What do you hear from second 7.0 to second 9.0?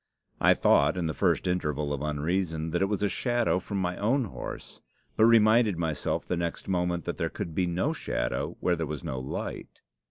that there could be no shadow where there